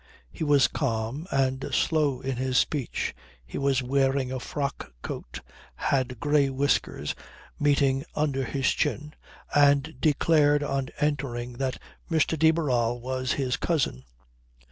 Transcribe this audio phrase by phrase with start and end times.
[0.31, 3.13] He was calm and slow in his speech.
[3.45, 5.41] He was wearing a frock coat,
[5.75, 7.13] had grey whiskers
[7.59, 9.13] meeting under his chin,
[9.53, 11.79] and declared on entering that
[12.09, 12.35] Mr.
[12.35, 14.03] de Barral was his cousin.